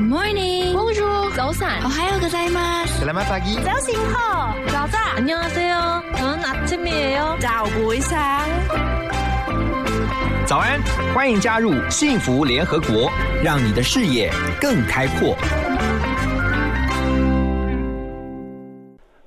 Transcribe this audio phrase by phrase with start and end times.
[0.00, 0.72] morning.
[0.72, 1.30] Bonjour.
[1.36, 1.84] 早安。
[1.84, 3.04] 오하요 고자이마스.
[3.04, 3.62] Selamat pagi.
[3.62, 4.14] 자신호.
[4.70, 5.16] 자자.
[5.16, 6.02] 안녕하세요.
[6.16, 7.36] 저는 아침이에요.
[7.40, 8.48] 자고 이상.
[10.46, 10.82] 早安，
[11.14, 13.10] 欢迎加入幸福联合国，
[13.42, 15.36] 让你的视野更开阔。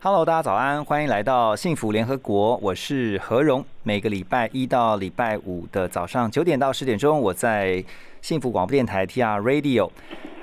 [0.04, 3.64] Hello，大家早安，欢迎来到幸福联合国，我是何荣。
[3.84, 7.84] 每个礼拜一到礼拜五的早上九点到十点钟，我在
[8.20, 9.88] 幸福广播电台 TR Radio，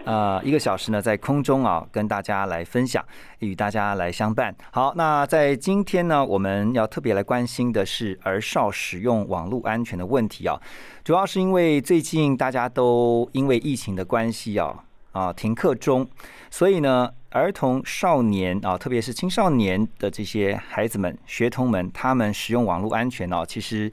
[0.06, 3.04] 呃，一个小时呢在空中啊，跟大家来分享，
[3.40, 4.56] 与大家来相伴。
[4.72, 10.58] 好，那在今天呢，我们要特别来关心的是儿少使用网络安全的问题啊，
[11.04, 16.08] 主要是因为最近大家都因为疫情的关系啊啊停课中，
[16.50, 17.12] 所以呢。
[17.32, 23.92] 儿童、少年啊，特别是青少年的这些孩子们、学童们，他们使用网络安全哦，其实，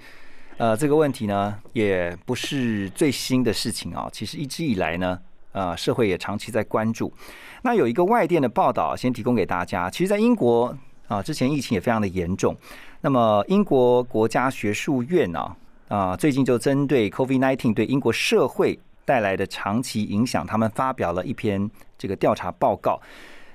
[0.57, 4.09] 呃，这个问题呢，也不是最新的事情啊。
[4.11, 5.21] 其实一直以来呢，
[5.53, 7.13] 呃，社会也长期在关注。
[7.61, 9.91] 那有一个外电的报道，先提供给大家。
[9.91, 10.75] 其实，在英国
[11.07, 12.57] 啊，之前疫情也非常的严重。
[13.03, 15.55] 那么，英国国家学术院啊，
[15.89, 23.01] 啊，最近就针对 COVID-19 对英国社会带来的长期影响，他们发表了一篇这个调查报告，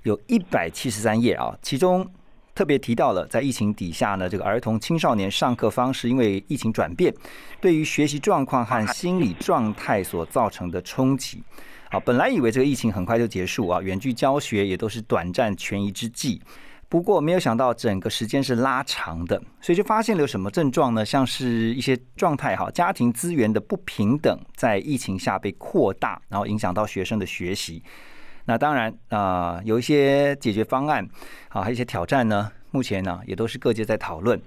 [0.02, 2.10] 有一百七十三页啊，其中
[2.56, 7.14] 特别提到了在疫情底下呢，这个儿童青少年上课方式因为疫情转变，
[7.60, 11.44] 对于学习状况和心理状态所造成的冲击。
[11.90, 16.42] 好，本来以为这个疫情很快就结束啊，远距教学也都是短暂权宜之计。
[16.92, 21.06] 不过没有想到整个时间是拉长的，所以就发现了有什么症状呢？
[21.06, 27.82] 像是一些状态哈，家庭资源的不平等在疫情下被扩大，然后影响到学生的学习。
[28.44, 31.08] 那当然啊、有一些解决方案，
[31.48, 32.52] 啊，还有一些挑战呢。
[32.72, 34.38] 目前呢，也都是各界在讨论。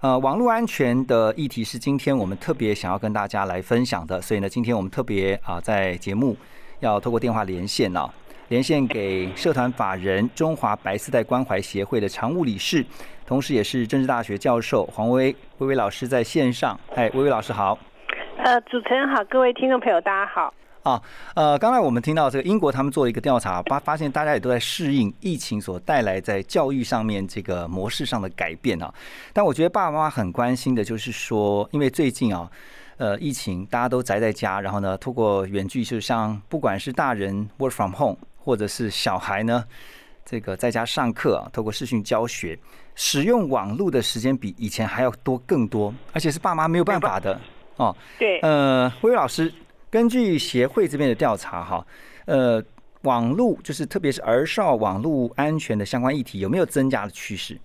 [0.00, 6.36] 呃，网络安全的议题是今天我们特别想要跟大家来分享的，所以呢，今天我们特别啊，在节目
[6.80, 8.12] 要透过电话连线啊。
[8.54, 12.86] 连线给社团法人中华白丝带关怀协会的常务理事，
[13.26, 16.78] 同时也是政治大学教授黄薇薇薇老师在线上。
[16.94, 17.76] 哎，薇薇老师好。
[18.38, 20.54] 呃，主持人好，各位听众朋友，大家好。
[20.84, 21.02] 啊，
[21.34, 28.94] 呃，刚才我们听到这个英国他们做了一个调查，发发现大家也都在适应疫情所带来在教育上面这个模式上的改变啊。
[29.32, 32.48] 但我觉得爸爸妈妈很关心的就是说，因为最近啊，
[32.98, 39.64] 呃，疫情大家都宅在家，然后呢，透过远距，就像不管是大人 work from home，或者是小孩呢，
[40.22, 42.58] 这个在家上课啊，透过视讯教学，
[42.94, 47.40] 使用网络的时间比以前还要多更多，而且是爸妈没有办法的
[47.76, 47.96] 哦。
[48.18, 49.50] 对，呃，薇老师，
[49.90, 51.86] 根据协会这边的调查哈，
[52.26, 52.62] 呃，
[53.00, 57.58] 网络就是特别是儿少网络安全的相关议题有没有增加的趋势？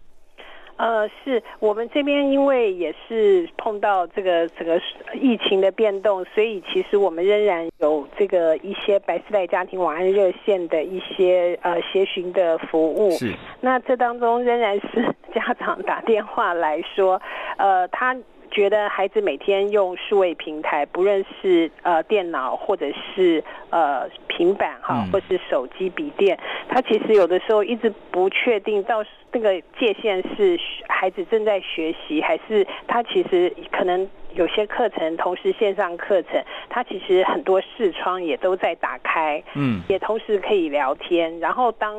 [0.79, 4.79] 呃，是我们这边因为也是碰到这个整个
[5.13, 13.11] 疫情的变动，所以其实我们仍然有这个一些白丝带家庭网安热线的一些呃协询的服务。
[13.11, 15.03] 是，那这当中仍然是
[15.35, 17.21] 家长打电话来说，
[17.57, 18.15] 呃，他。
[18.51, 26.37] 觉得孩子每天用数位平台，不论是呃电脑或者是呃平板哈，嗯或是手机、笔电，
[26.67, 41.95] 他其实有的时候一直不确定到那个界限是孩子正在学习，还是他其实可能有些课程同时线上课程，他其实很多视窗也都在打开，嗯，也同时可以聊天，然后当。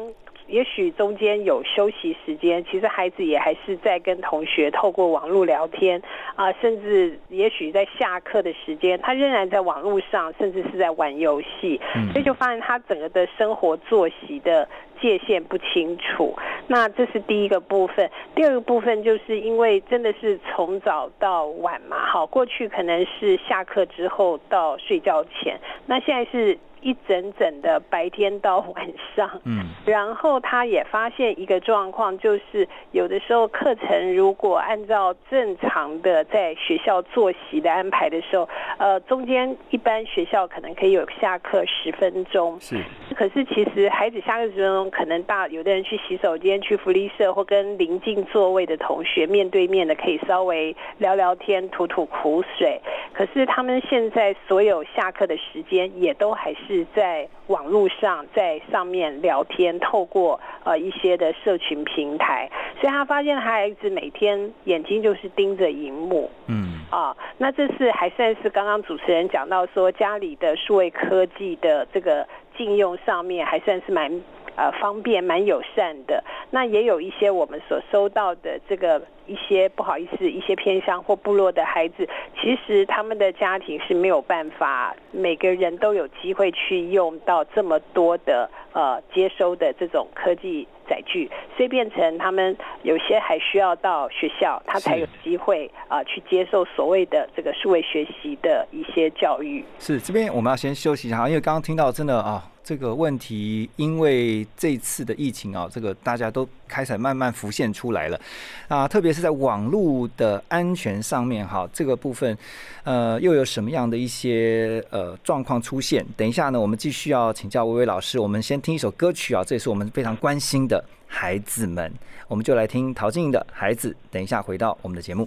[0.51, 6.03] 也许中间有休息时间，其实孩子也还是在跟同学透过网络聊天
[6.35, 14.69] 啊、甚至也许在下课的时间，他仍然在网络上，甚至是在玩游戏，嗯所以就发现他整个的生活作息的
[15.01, 16.35] 界限不清楚。
[16.67, 42.77] 那这是第一个部分，第二个部分就是因为真的是从早到晚嘛，好，过去可能是下课之后到睡觉前，那现在是一整整的白天到晚上，嗯，然后他也发现一个状况，就是有的时候课程如果按照正常的在学校作息的安排的时候，呃，中间一般学校可能可以有下课十分钟，是，
[43.21, 52.81] 可是其实孩子下课十分钟，可能大有的人去洗手间、去福利社或跟邻近座位的同学面对面的，可以稍微聊聊天、吐吐苦水。
[53.13, 62.49] 可是他们现在所有下课的时间，也都还是在网络上，在上面聊天，透过呃一些的社群平台，
[62.81, 66.31] 所以他发现孩子每天眼睛就是盯着荧幕。
[66.47, 72.27] 嗯，啊，那这是还算是刚刚主持人讲到说家里的数位科技的这个
[72.61, 74.21] 禁用上面还算是蛮
[74.55, 76.23] 呃方便、蛮友善的。
[76.51, 82.07] 那也有一些我们所收到的这个一些不好意思，一些偏乡或部落的孩子，
[82.39, 90.69] 其实他们的家庭是没有办法每个人都有机会去用到这么多的呃接收的这种科技。
[90.91, 99.65] 载具，所以变成他们有些还需要到学校，他才有机会啊去接受所谓的这个数位学习的一些教育。
[99.79, 102.50] 是这边我们要先休息一下，因为刚刚听到真的啊。
[102.63, 108.21] 这个问题，因为这次的疫情啊，这个大家都开始慢慢浮现出来了
[108.69, 112.37] 啊，特别是在网络的安全上面哈，这个部分
[112.85, 116.07] 呃，又有什么样的一些呃状况出现？
[116.17, 121.93] 等一下呢，我们继续要请教薇薇老师，我们先听一首歌曲啊，这也是我们非常关心的孩子们，
[122.29, 123.97] 我们就来听陶晶莹的孩子。
[124.11, 125.27] 等一下回到我们的节目。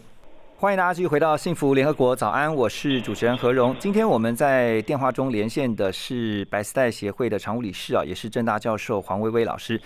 [0.57, 3.75] 欢迎大家继续回到幸福联合国早安，我是主持人何荣。
[3.79, 9.81] 今天我们在电话中连线的是白丝带协会的常务理事啊，也是正大教授黄薇薇老师。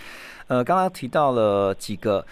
[0.46, 2.24] 呃，刚刚提到了几个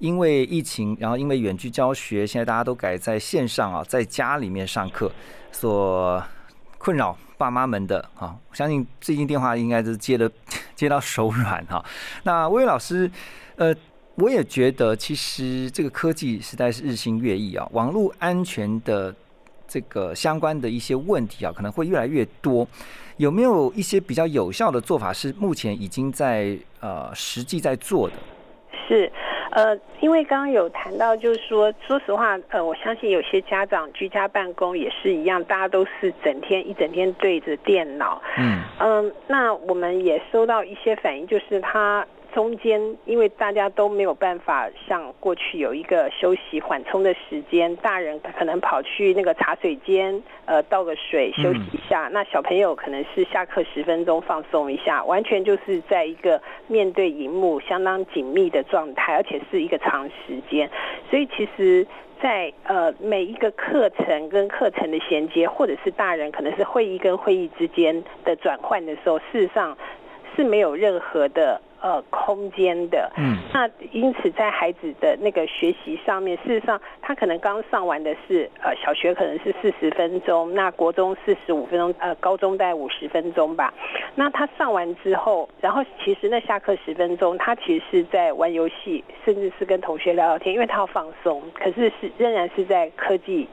[0.00, 5.10] 因为疫情，然后因为远距教学，现在大家都改在线上啊，在家里面上课，
[5.50, 6.22] 所
[6.76, 10.30] 困扰爸妈们的啊，我相信最近电话应该是接的
[10.76, 11.82] 接到手软哈。
[12.24, 13.10] 那薇薇老师，
[13.56, 13.74] 呃。
[14.16, 19.12] 我也觉得，其实这个科技实在是日新月异啊，网络安全的
[19.66, 22.66] 这个相关的一些问题啊，可能会越来越多。
[23.16, 28.14] 有没有一些比较有效的做法，是目前已经在呃实际在做的？
[28.86, 29.10] 是，
[29.50, 38.22] 呃，因为刚刚有谈到，就是说，说实话，呃，我相信有些家长居家办公也是一样，大家都是整天一整天对着电脑。
[38.38, 42.06] 嗯嗯，那我们也收到一些反应，就是他。
[42.34, 52.10] 中间，因为大家都没有办法像过去有一个休息缓冲的时间，大人可能跑去那个茶水间，呃，倒个水休息一下。
[52.12, 60.68] 那小朋友可能是下课十分钟放松一下，完全就是在一个面对荧幕相当紧密的状态，而且是一个长时间。
[61.08, 61.86] 所以其实，
[62.20, 69.78] 在呃每一个课程跟课程的衔接，或者是大人可能是会议跟会议之间的转换的时候，事实上
[70.34, 71.60] 是没有任何的。
[71.84, 83.74] 呃，空间的，嗯，那因此在孩子的那个学习上面，事实上他可能刚上完的是呃小学可能是四十分钟，那国中四十五分钟，呃高中大概五十分钟吧。
[84.14, 93.46] 那他上完之后，然后其实那下课十分钟，他其实是在玩游戏，甚至是跟同学聊聊天，因为他要放松，可是是仍然是在科技。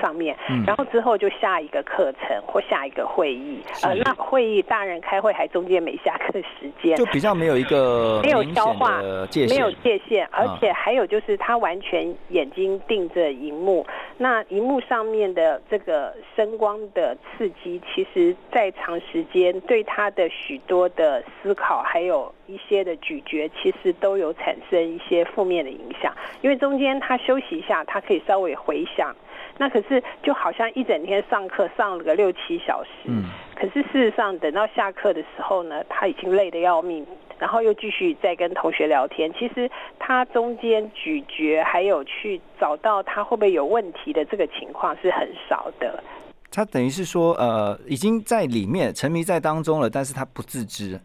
[0.00, 0.36] 上面，
[0.66, 9.00] 然后之后就下一个课程或下一个会议，呃，那会议大人开会还中间没下课时间，就比较没有一个没有消化，
[9.48, 13.86] 没有界限，而且还有就是他完全眼睛盯着荧幕，
[14.18, 29.14] 那荧幕上面的这个声光的刺激，其实在长时间对他的许多的思考，还有一些的咀嚼，其实都有产生一些负面的影响，因为中间他休息一下，他可以稍微回想。
[29.56, 33.24] 那可是就好像一整天上课上了个六七小时，嗯，
[33.54, 37.06] 可是事实上等到下课的时候呢，他已经累得要命，
[37.38, 39.32] 然后又继续再跟同学聊天。
[39.34, 46.02] 其实他中间咀嚼还有去找到他会不会有问题的这个情况是很少的。
[46.50, 51.00] 他等于是说，呃，已经在里面沉迷在当中了，但是他不自知。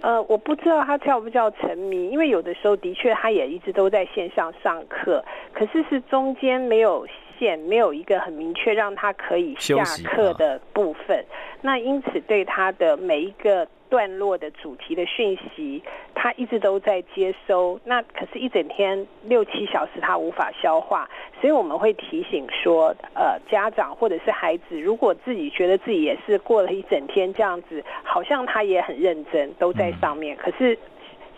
[0.00, 7.06] 呃，我不知道他叫不叫沉迷，因为有的时候的确他也一直都在线上上课，可是是中间没有。
[7.38, 11.24] 线没有一个很明确让他可以下课的部分，
[11.62, 15.82] 那因此对他的每一个段落的主题的讯息，
[16.14, 17.78] 他一直都在接收。
[17.84, 21.08] 那可是，一整天六七小时他无法消化，
[21.40, 30.78] 所以我们会提醒说，呃，家长或者是孩子，如果自己觉得自己也是过了一整天这样子，好像他也很认真，都在上面，可是。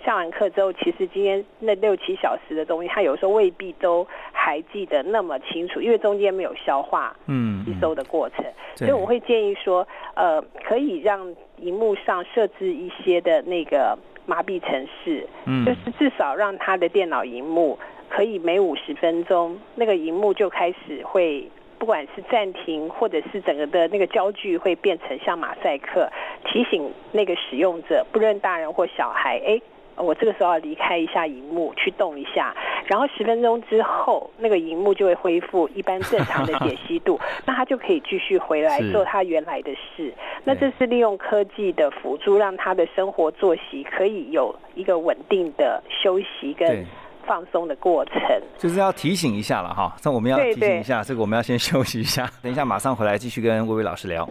[0.07, 8.45] 下完课之后，其实今天那六七小时的东西，他有时候未必都还记得那么清楚，因为中间没有消化、嗯吸收的过程。
[8.77, 17.77] 所以我会建议说，呃，可以让荧幕上设置一些的那个麻痹程式，嗯，就是至少让他的电脑荧幕
[18.09, 26.09] 可以每五十分钟，那个荧幕就开始会，不管是暂停或者是整个的那个焦距会变成像马赛克，
[26.45, 29.61] 提醒那个使用者，不论大人或小孩，哎。
[29.97, 32.55] 我这个时候要离开一下荧幕，去动一下，
[32.87, 40.13] 然后十分钟之后，那个荧幕就会恢复一般正常的解析度， 那他就可以继续回来做他原来的事。
[40.45, 46.85] 那这是利用科技的辅助，让他的生活作息可以有一个稳定的休息跟
[47.27, 48.21] 放松的过程。
[48.59, 54.29] 就是要提醒一下了哈，那我们要提醒一下，这个我们要先休息一下，等一下马上回来继续跟薇薇老师聊。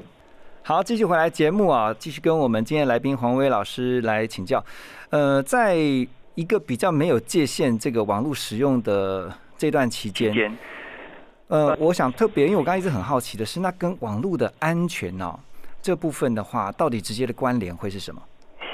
[0.68, 4.66] 好，继续回来节目啊，继续跟我们今天来宾黄威老师来请教。
[5.12, 10.58] 呃，在一个比较没有界限这个网络使用的这段期间，
[11.50, 15.40] 呃，我想特别，因为我刚刚一直很好奇的是，那跟网络的安全呢
[15.84, 18.20] 这部分的话，到底直接的关联会是什么？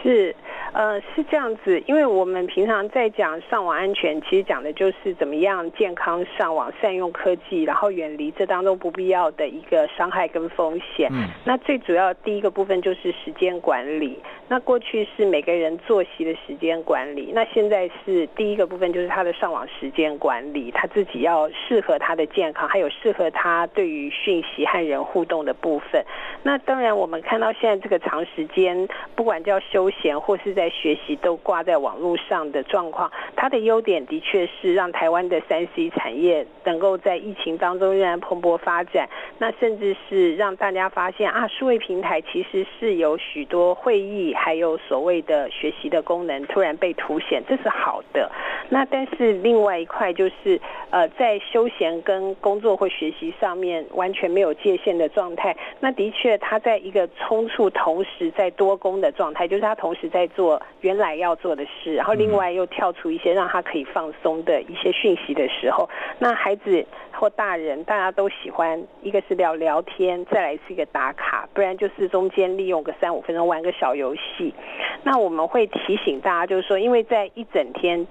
[0.02, 0.34] 是。
[0.74, 11.10] 呃，是这样子，因为我们平常在讲上网安全，其实讲的就是怎么样健康上网、善用科技，然后远离这当中不必要的一个伤害跟风险。
[11.12, 14.18] 嗯，那最主要第一个部分就是时间管理。
[14.48, 26.04] 那过去是每个人作息的时间管理，那现在是第一个部分就是他的上网时间管理，他自己要适合他的健康，还有适合他对于讯息和人互动的部分。
[26.44, 39.10] 那当然，我们看到现在这个长时间，不管叫休闲或是在在学习都挂在网络上的状况，它的优点的确是让台湾的三 C 产业能够在疫情当中仍然蓬勃发展。
[39.40, 48.32] 那甚至是让大家发现啊，数位平台其实是有许多会议还有所谓的学习的功能突然被凸显，这是好的。
[48.70, 60.51] 那但是另外一块就是呃，在休闲跟工作或学习上面完全没有界限的状态，那的确它在一个冲突同时在多工的状态，就是它同时在做。
[60.80, 74.54] 原来要做的事，然后另外又跳出一些让他可以放松的一些讯息的时候，那孩子或大人大家都喜欢，一个是聊聊天，再来是一个打卡，不然就是中间利用个三五分钟玩个小游戏。
[75.04, 78.06] 那我们会提醒大家，就是说，因为在一整天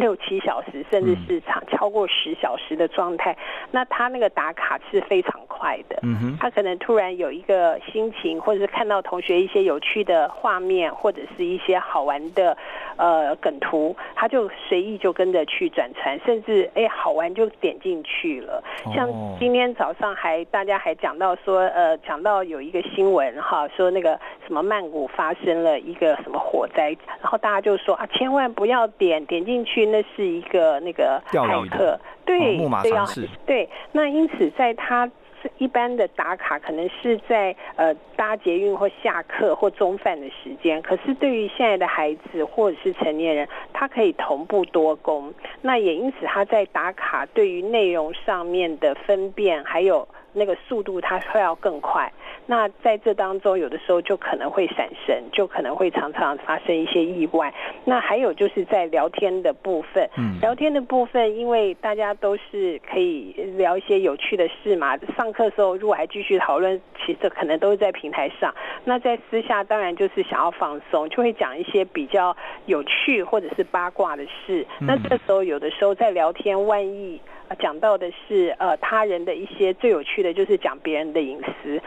[0.00, 3.36] 六七小时，甚至是长超过十小时的状态，
[3.70, 5.98] 那他那个打卡是非常快的。
[6.02, 12.56] 嗯哼，他可能突然有一个心情，或者是看到同学一些有趣的画面，或者是一些好玩的
[12.96, 18.64] 呃梗图，他就随意就跟着去转传，甚至哎好玩就点进去了。
[18.94, 19.06] 像
[19.38, 26.16] 今天早上还大家还讲到说，呃，讲到有一个新闻哈，说那个什么曼谷发生了一个。
[26.22, 26.94] 什么火灾？
[27.22, 33.68] 然后大家就说啊，千万不要点点进去，那是一个那个骇客，对，木马尝试，对。
[33.92, 35.10] 那因此，在他
[35.58, 40.80] 一般的打卡，可能是在呃搭捷运或下课或中饭的时间。
[40.82, 45.32] 可是对于现在的孩子或者是成年人，他可以同步多工。
[45.62, 52.12] 那也因此，他在打卡对于内容上面的分辨，还有那个速度，他会要更快。
[52.50, 57.54] 那在这当中，有的时候就可能会闪神，就可能会常常发生一些意外。
[57.84, 64.98] 那还有就是在聊天的部分，聊天的部分，因为大家都是可以聊一些有趣的事嘛。
[65.16, 68.52] 上课的时候如果还继续讨论，其实可能都是在平台上。
[68.84, 74.66] 那在私下当然就是想要放松，就会讲一些比较有趣或者是八卦的事。
[74.80, 77.20] 那这时候有的时候在聊天，万一。
[77.56, 81.80] 讲到的是呃他人的一些最有趣的，就是讲别人的隐私，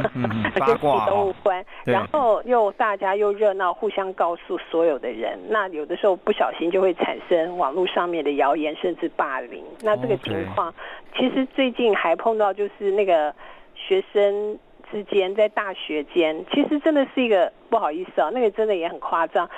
[0.58, 1.64] 八卦都无关。
[1.84, 5.38] 然后又大家又热闹，互相告诉所有的人。
[5.48, 9.62] 那有的时候不小心就会产生网络上面的谣言，甚至霸凌。
[9.82, 10.72] 那这个情况，
[11.16, 13.34] 其实最近还碰到，就是那个
[13.74, 14.58] 学生
[14.90, 19.48] 之间在大学间，其实真的是一个不好意思啊，那个真的也很夸张。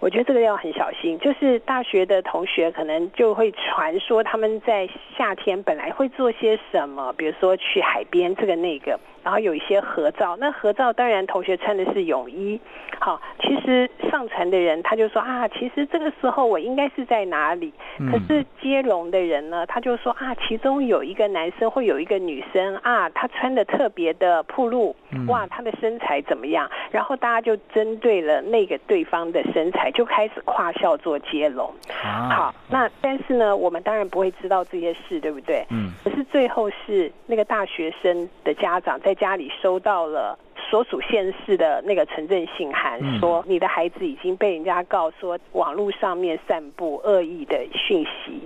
[0.00, 8.98] 我觉得这个要很小心，就是大学的同学可能就会传说他们在夏天本来会做些什么，比如说去海边这个那个。
[9.24, 12.60] 然后有一些合照，那合照当然同学穿的是泳衣，
[13.00, 17.72] 好，其实上传的人他就说啊，其实这个时候我应该是在哪里？
[18.12, 24.94] 可是接龙的人呢，他就说啊，其中有一个男生或有一个女生啊，他穿的特别的暴露，
[25.26, 26.70] 哇，他的身材怎么样？
[26.90, 31.72] 然后大家就针对了那个对方的身材，就开始跨校做接龙。
[31.88, 35.64] 好，那但是呢，我们当然不会知道这些事，对不对？
[35.70, 35.90] 嗯。
[36.04, 39.13] 可是最后是那个大学生的家长在。
[39.14, 40.38] 家里收到了
[40.70, 48.40] 所属县市的那个城镇信函，说你的孩子已经被人家告说网络上面散布恶意的讯息，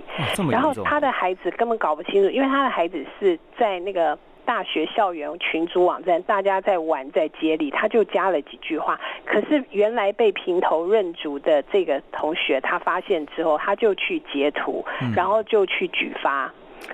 [0.51, 14.83] 然后他的孩子根本搞不清楚，因为他的孩子是在那个大学校园群组网站，大家在玩在接力，他就加了几句话，可是原来被评头认足的这个同学，他发现之后，他就去截图，
[15.15, 16.51] 然后就去举发。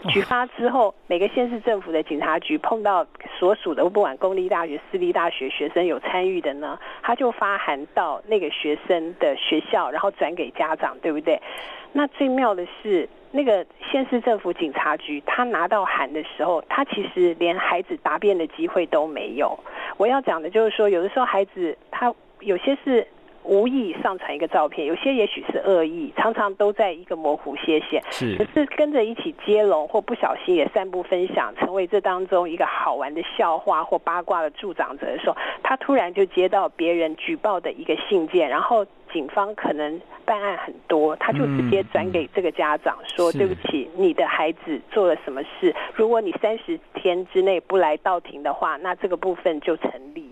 [0.09, 3.05] 举发之后，每个县市政府的警察局碰到
[3.39, 11.41] 所属的不管公立大学、私立大学学生有参与的呢，他就发函到那个学生的学校，然后转给家长，对不对？
[11.91, 19.57] 那最妙的是，那个县市政府警察局他拿到函的时候，他其实连孩子答辩的机会都没有。
[19.97, 23.07] 我要讲的就是说，有的时候孩子他有些是。
[23.45, 28.01] 无意上传一个照片，有些也许是恶意，常常都在一个模糊界限。
[28.11, 45.73] 是可是跟着一起接龙或不小心也散布分享，成为这当中一个好玩的笑话或八卦的助长者的时候，他突然就接到别人举报的一个信件，然后警方可能办案很多，他就直接转给这个家长说：“是对不起，你的孩子做了什么事？
[45.93, 50.29] 如果你三十天之内不来到庭的话，那这个部分就成立。”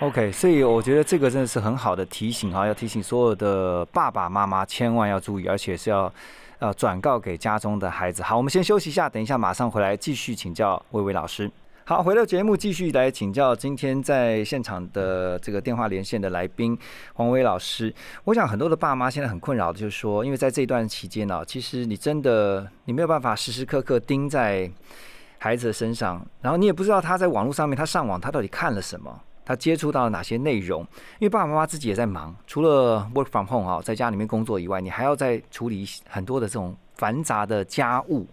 [0.00, 6.12] OK，所以我觉得这个真的是很好的提醒哈，要提醒所有的爸爸妈妈千万要注意，而且是要
[6.58, 8.22] 呃转告给家中的孩子。
[8.22, 11.50] 好，我们先休息一下，等一下马上回来继续请教薇薇老师。
[11.84, 16.78] 好，回到节目继续来请教今天在现场的这个电话连线的来宾
[17.14, 17.92] 黄薇老师。
[18.24, 24.70] 我想很多的爸妈现在很困扰的就是说，因为在这一段期间呢、其实你真的你没有办法时时刻刻盯在
[25.38, 29.22] 孩子的身上，然后你也不知道他在网络上面他上网他到底看了什么。
[29.46, 30.82] 他接触到了哪些内容？
[31.18, 38.26] 因为爸爸妈妈自己也在忙，除了 work from home 啊，在家里面工作以外，你还要在处理很多的这种繁杂的家务。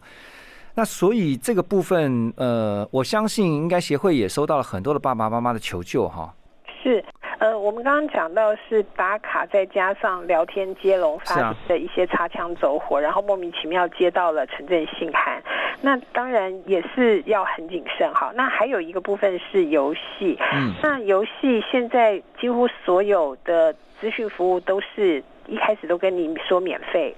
[0.76, 6.34] 那所以这个部分，呃，我相信应该协会也收到了很多的爸爸妈妈的求救哈。
[6.82, 7.06] 是，
[7.44, 15.44] 呃，我们刚刚讲到是打卡，再加上聊天接龙发的一些擦枪走火，然后莫名其妙接到了城镇信函，
[15.82, 18.32] 那当然也是要很谨慎哈。
[18.34, 27.14] 那还有一个部分是游戏，嗯，那游戏现在几乎所有的资讯服务都是一开始都跟你说免费，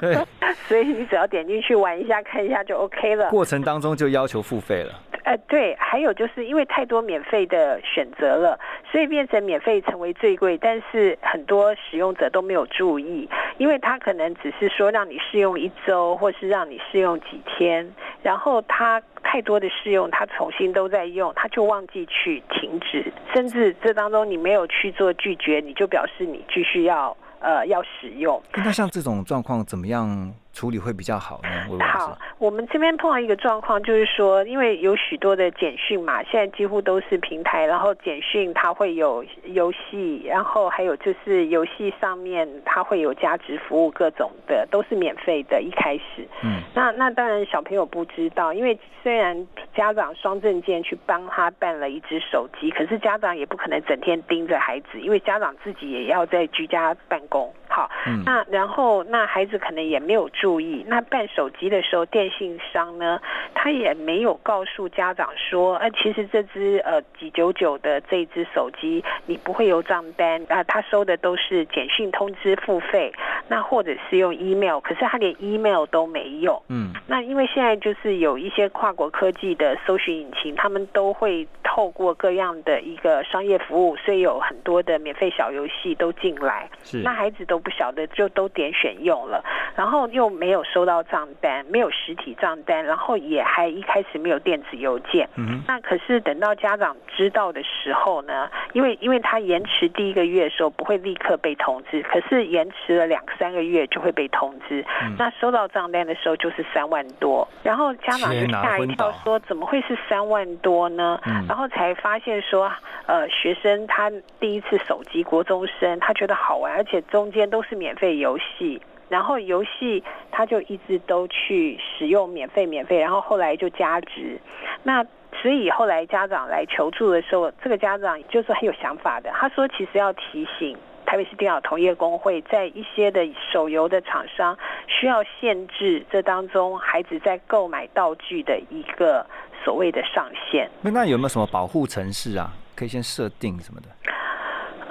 [0.00, 0.16] 对，
[0.66, 3.28] 所以你只要点进去玩一下、看一下就 OK 了。
[3.28, 4.94] 过程当中就要求付费了。
[5.24, 8.58] 呃，对，还有就是因为太多免费的选择了，
[8.90, 17.88] 所以变成免费成为最贵，但是很多使用者都没有注意，因为他可能只是说让你试用一周，或是让你试用几天，
[18.22, 28.42] 然后他太多的试用，他重新都在用，他就忘记去停止，甚至这当中你没有去做拒绝，你就表示你继续要呃要使用。
[28.56, 31.48] 那像这种状况怎么样处理会比较好呢？
[31.70, 45.62] 薇薇老师好，我们这边碰到一个状况，就是说，因为有许多的简讯嘛，现在几乎都是平台，然后简讯它会有游戏，然后还有就是游戏上面它会有价值服务，各种的都是免费的。
[45.62, 57.52] 一开始，嗯，那那当然小朋友不知道，因为虽然家长双证件去帮他办了一只手机，可是家长也不可能整天盯着孩子，因为家长自己也要在居家办公。
[57.68, 63.20] 好，嗯那然后那孩子可能也没有注意，那办手机的时候，电信商呢，
[63.54, 73.12] 他也没有告诉家长说，呃，其实这只呃几九九的这一只手机，你不会有账单啊，他收的都是简讯通知付费，
[73.46, 76.60] 那或者是用 email，可是他连 email 都没有。
[76.68, 86.68] 嗯，那因为现在就是有一些跨国科技的搜寻引擎，他们都会透过各样的一个商业服务，所以有很多的免费小游戏都进来。
[86.82, 89.44] 是那孩子都不晓得，就都点选用了，
[89.76, 95.28] 然后又没有收到账单，没有实体账单，然后也还一开始没有电子邮件。
[95.36, 104.84] 嗯，那可是等到家长知道的时候呢，因为因为他延迟第一个月的时候不会立刻被通知，可是延迟了两三个月就会被通知。
[105.02, 111.20] 嗯那收到账单的时候就是三万多，然后家长就吓一跳，说怎么会是三万多呢？
[111.26, 112.70] 嗯然后才发现说，
[113.06, 118.80] 呃，学生他第一次手机国中生，他觉得好玩，而且中间都是免费游戏。
[119.12, 124.40] 然后游戏他就一直都去使用免费免费，然后后来就加值。
[124.82, 125.04] 那
[125.40, 130.76] 所以后来家长来求助的时候，这个家长就是很有想法的，他说其实要提醒。
[131.04, 139.26] 台北市电脑同业工会在一些的手游的厂商需要限制这当中孩子在购买道具的一个
[139.62, 140.70] 所谓的上限。
[140.80, 142.50] 那那有没有什么保护城市啊？
[142.74, 143.88] 可以先设定什么的？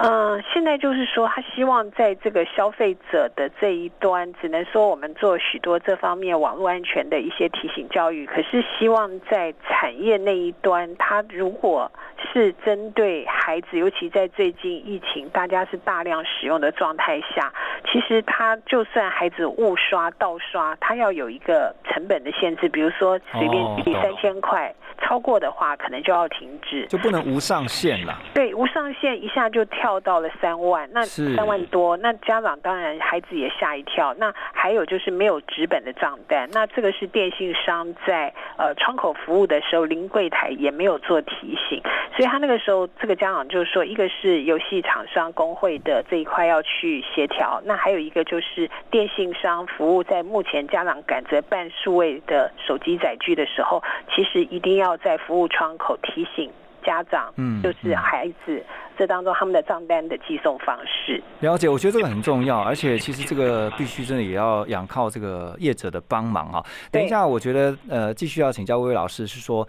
[0.04, 8.26] 嗯，现在就是说，他希望在这个消费者的这一端，只能说我们做许多这方面网络安全的一些提醒教育。
[8.26, 11.88] 可是希望在产业那一端，他如果
[12.32, 17.52] 是针对孩子，尤其在最近疫情大家是大量使用的状态下，
[17.92, 24.74] 其实他就算孩子误刷、盗刷，他要有一个成本的限制，比如说随便哦懂举三千块，
[25.12, 26.86] 超过的话可能就要停止。
[26.86, 28.18] 就不能无上限了。
[28.32, 34.14] 对，无上限一下就跳到了三万，那三万多，那家长当然孩子也吓一跳。
[34.14, 41.82] 那还有就是没有纸本的账单，那这个是电信商在呃窗口服务的时候，临柜台也没有做提醒，
[42.16, 53.82] 所以他那个时候这个家长就是说，一个是游戏厂商工会的这一块要去协调，那还有一个就是电信商服务在目前家长赶着办数位的手机载具的时候，
[54.14, 56.50] 其实一定要在服务窗口提醒。
[56.84, 58.60] 家长，嗯就是孩子，
[58.98, 61.22] 这当中他们的账单的寄送方式。
[61.38, 66.60] 了解，我觉得这个很重要，而且其实这个必须真的也要仰靠这个业者的帮忙哈。
[66.90, 69.64] 等一下，我觉得呃，继续要请教薇薇老师是说，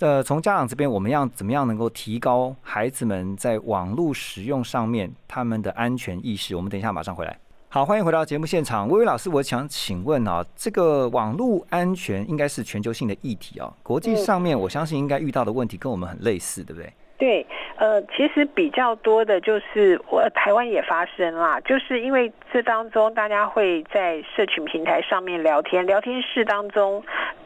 [0.00, 6.54] 呃，从家长这边，我们要怎么样能够提高孩子们在网络使用上面他们的安全意识？
[6.54, 7.38] 我们等一下马上回来。
[7.72, 16.92] 好，欢迎回到节目现场，薇薇老师，我想请问啊，这个网络安全应该是全球性的议题啊，国际上面我相信应该遇到的问题跟我们很类似，对不对？
[17.16, 27.00] 对，呃，其实比较多的就是我台湾也发生啦，就是因为这当中大家会在社群平台上面聊天，聊天室当中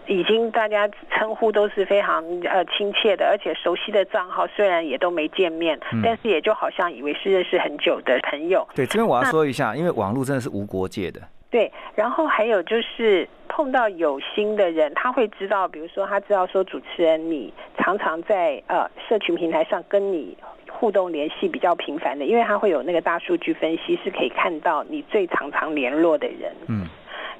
[0.06, 8.66] 已经大家称呼都是非常呃亲切的，而且熟悉的账号，虽然也都没见面，嗯但是也就好像以为是认识很久的朋友。
[8.74, 20.36] 对，这边我要说一下，因为网络真的是无国界的，对，然后还有就是碰到有心的人，他会知道，比如说他知道说主持人你常常在呃社群平台上跟你
[20.70, 26.52] 互动联系比较频繁的，因为他会有那个大数据分析，是可以看到你最常常联络的人。
[26.68, 26.86] 嗯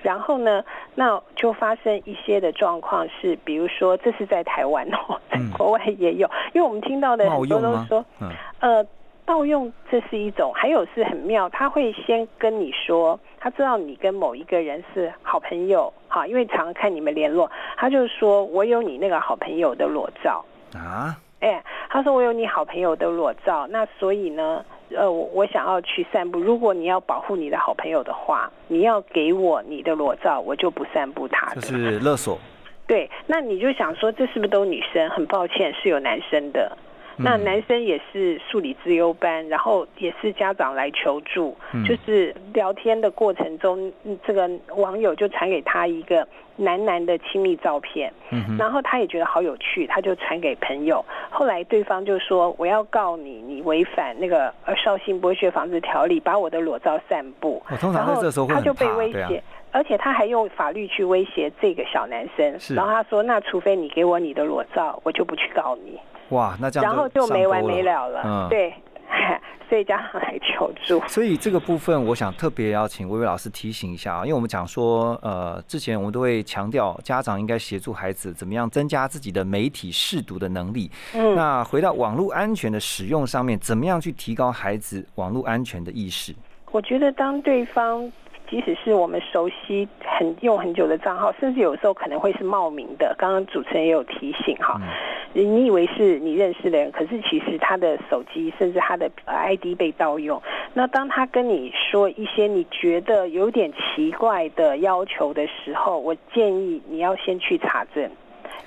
[0.04, 0.62] 然后呢，
[0.94, 8.04] 那就发生一些的状况是，比如说这是在台湾哦，在嗯国外也有，因为我们听到的很多都说，？
[8.20, 8.28] 嗯。
[8.60, 8.86] 呃，
[9.24, 31.60] 盗用这是一种，还有是很妙，他会先跟你说，他知道你跟某一个人是好朋友，哈，因为常常看你们联络，他就说我有你那个好朋友的裸照，啊，哎，他说我有你好朋友的裸照，那所以呢，呃，我我想要去散步，如果你要保护你的好朋友的话，你要给我你的裸照，我就不散布他就。
[31.62, 32.38] 是勒索。
[32.86, 35.08] 对，那你就想说，这是不是都女生？
[35.10, 36.76] 很抱歉，是有男生的。
[37.16, 51.04] 那嗯男生也是数理自优班，然后也是家长来求助，嗯就是聊天的过程中，嗯这个网友就传给他一个男男的亲密照片，嗯，然后他也觉得好有趣，他就传给朋友。
[51.30, 59.42] 后来对方就说：“我要告你，你违反那个呃少性剥削防治条例，把我的裸照散布。”我通常然后在这时候会他就被威胁，
[59.74, 62.60] 而且他还用法律去威胁这个小男生。
[62.60, 65.98] 是然后他说：“那除非你给我你的裸照，我就不去告你。
[66.28, 68.22] 哇，那”这样然后就没完没了了。
[68.24, 68.48] 嗯，。
[68.48, 68.72] 对，
[69.68, 71.00] 所以家长来求助。
[71.08, 80.88] 所以这个部分，我想特别要请薇薇老师提醒一下啊，因为我们讲说，呃，之前我们都会强调家长应该协助孩子怎么样增加自己的媒体试读的能力。
[81.16, 86.32] 嗯，那回到网络安全的使用上面，怎么样去提高孩子网络安全的意识？
[86.70, 88.10] 我觉得当对方
[88.48, 93.14] 即使是我们熟悉很用很久的账号，甚至有时候可能会是冒名的。
[93.18, 94.88] 刚刚主持人也有提醒哈，嗯
[95.36, 100.40] 你以为是你认识的人，可是其实他的手机甚至他的 ID 被盗用。
[100.72, 108.08] 那当他跟你说一些你觉得有点奇怪的要求的时候，我建议你要先去查证。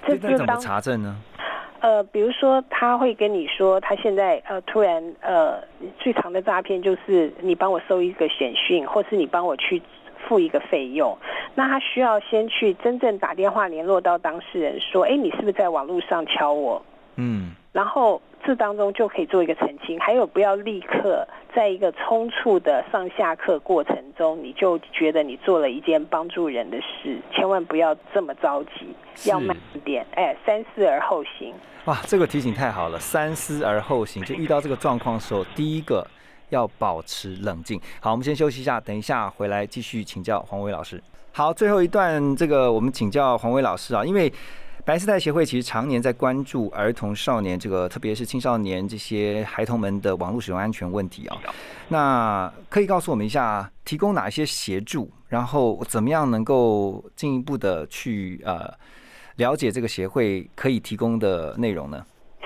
[0.06, 1.16] 这那怎么查证呢？
[1.88, 5.58] 呃，比如说他会跟你说，他现在呃突然呃
[5.98, 9.82] 最长的诈骗就是你帮我收一个简讯，或是你帮我去
[10.28, 11.18] 付一个费用。
[11.56, 16.82] 那他需要先去真正打电话联络到当事人，说，哎，你是不是在网络上敲我？
[17.16, 31.54] 嗯，然后这当中就可以做一个澄清，还有不要立刻在一个冲促的上下课过程中，你就觉得你做了一件帮助人的事，千万不要这么着急，要慢一点，哎，三思而后行。
[31.86, 34.24] 哇，这个提醒太好了，三思而后行。
[34.24, 36.04] 就遇到这个状况的时候，第一个
[36.50, 37.80] 要保持冷静。
[38.02, 41.00] 好，我们先休息一下，等一下回来继续请教黄伟老师。
[41.32, 44.34] 好，最后一段这个我们请教黄伟老师啊，因为
[44.88, 51.36] 白丝带协会其实常年在关注儿童少年这个，特别是青少年这些孩童们的网络使用安全问题啊。
[51.90, 58.74] 那可以告诉我们一下，提供哪一些协助，然后怎么样能够进一步的去呃
[59.36, 62.06] 了解这个协会可以提供的内容呢？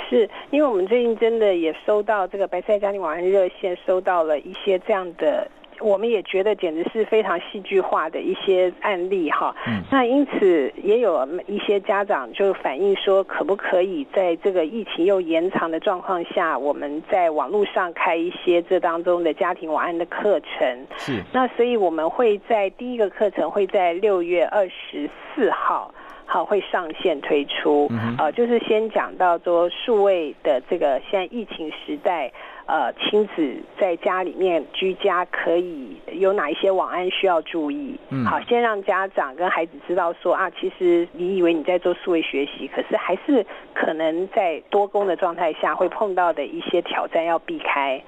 [0.09, 5.47] 是因为我们最近真的也收到这个白菜家庭网安热线收到了一些这样的，
[5.81, 9.55] 我们也觉得简直是非常戏剧化的一些案例哈。
[9.67, 20.85] 嗯那因此也有一些家长就反映说，可不可以在这个疫情又延长的状况下，我们在网络上开一些这当中的家庭网安的课程？
[20.97, 25.93] 是那所以我们会在第一个课程会在六月二十四号。
[26.31, 32.31] 好，会上线推出，呃，就是先讲到说数位的这个现在疫情时代，
[32.65, 37.99] 呃，亲子在家里面居家可以有哪一些网安需要注意？
[38.11, 48.01] 嗯好，先让家长跟孩子知道说啊，其实你以为你在做数位学习，可是还是可能在多工的状态下会碰到的一些挑战要避开。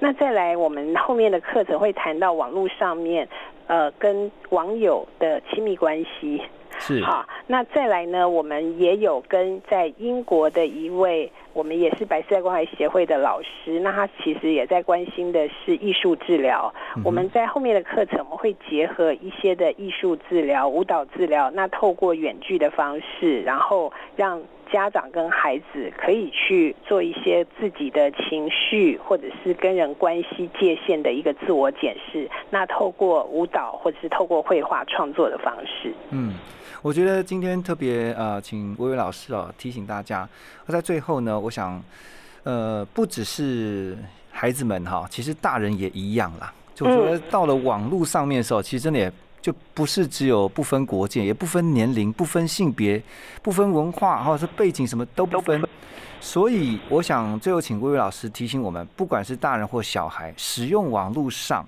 [0.00, 3.28] 那再来，我们后面的课程会谈到网络上面，
[3.68, 6.42] 呃，跟网友的亲密关系。
[6.78, 16.72] 是，好，那再来呢，我们也有跟在英国的一位我们也是白色关怀协会的老师，那他其实也在关心的是艺术治疗。
[17.04, 24.40] 我们在后面的课程，我们会结合一些的艺术治疗、舞蹈治疗，那透过远距的方式，然后让。
[24.70, 32.28] 家长跟孩子可以去做一些自己的情绪，或者是跟人关系界限的一个自我检视。
[32.50, 35.90] 那透过舞蹈或者是透过绘画创作的方式。
[36.10, 36.34] 嗯，
[36.82, 40.28] 我觉得今天特别呃，请薇薇老师哦提醒大家。
[40.66, 41.82] 那在最后呢，我想
[42.42, 43.96] 呃，不只是
[44.30, 46.52] 孩子们哈，其实大人也一样啦。
[46.74, 49.12] 就我觉得到了网络上面的时候，其实真的也。
[49.40, 53.00] 就不是只有不分国界，也不分年龄、不分性别、
[53.40, 55.62] 不分文化，或者是背景，什么都不分。
[56.20, 61.64] 所以，我想最后请薇薇老师提醒我们，不管是大人或小孩，使用网络上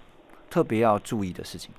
[0.50, 1.70] 特别要注意的事情。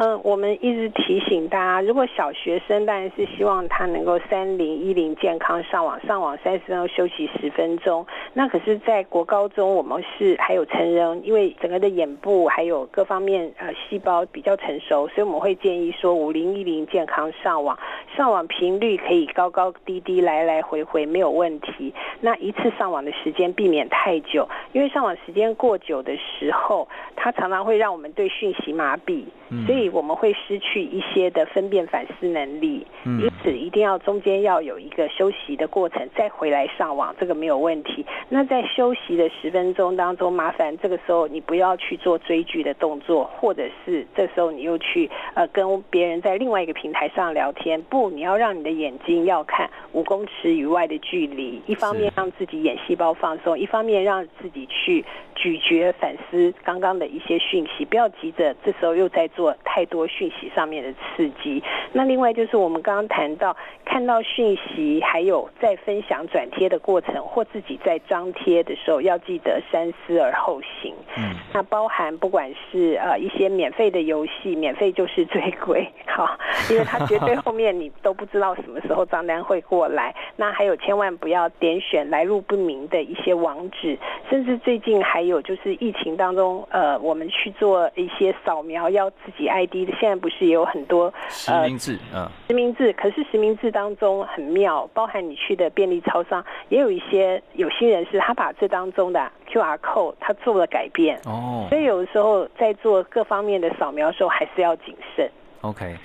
[0.00, 8.06] 嗯，我们一直提醒大家，如果小学生当然是希望他能够三零一零健康上网，上网三十分钟休息十分钟。
[8.32, 17.76] 那可是，在国高中，我们是还有成人，因为整个的眼部还有各方面呃细胞比较成熟，所以我们会建议说五零一零健康上网，
[18.16, 21.92] 上网频率可以高高低低来来回回没有问题。
[22.20, 29.24] 那一次上网的时间避免太久，因为上网时间过久的时候，它常常会让我们对讯息麻痹，
[29.66, 29.87] 所以。
[29.90, 38.04] 我们会失去一些的分辨反思能力，因此一定要中间要有一个休息的过程，再回来上网，这个没有问题。
[38.28, 47.80] 那在休息的十分钟当中，麻烦这个时候你不要去做追剧的动作，或者是这时候你又去呃跟别人在另外一个平台上聊天。
[47.82, 59.77] 不，你要让你的眼睛要看五公尺以外的距离，一方面让自己眼细胞放松，一方面让自己去咀嚼反思刚刚的一些讯息，不要急着这时候又在做太。
[59.78, 61.62] 太多讯息上面的刺激，
[61.92, 70.92] 那另外就是我们刚刚谈到看到讯息，还有在分享转贴的过程，或自己在张贴的时候，要记得三思而后行。
[71.16, 76.36] 嗯，那包含不管是呃一些免费的游戏，免费就是最贵， 好，
[76.68, 80.12] 因为它绝对后面你都不知道什么时候账单会过来。
[80.34, 83.96] 那还有千万不要点选来路不明的一些网址，
[84.28, 89.68] 甚至最近还有就是疫情当中，呃，我们去做一些扫描，要自己爱。
[89.68, 105.30] 的现在不是也有很多实名制，嗯，实名制，可是实名制当中很妙，包含你去的便利超商，也有一些有心人士，他把这当中的 Q R code 他做了改变，哦，所以有的时候在做各方面的扫描的时候，还是要谨慎。
[105.60, 105.96] OK，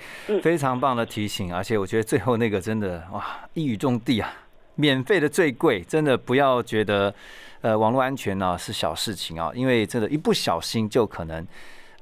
[0.42, 4.30] 非常棒的提醒，而且我觉得最后那个真的哇，一语中的啊，
[4.74, 7.14] 免费的最贵，真的不要觉得
[7.62, 11.46] 呃网络安全呢是小事情啊，因为真的，一不小心就可能。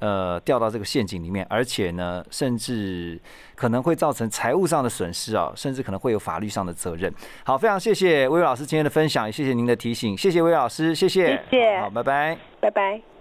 [0.02, 3.16] 呃，掉到这个陷阱里面，而且呢，甚至
[3.54, 7.12] 可能会造成财务上的损失啊，甚至可能会有法律上的责任。
[7.44, 13.11] 好，非常谢谢魏老师今天的分享，也谢谢您的提醒，谢谢魏老师，谢谢，谢谢，好，拜拜，拜拜。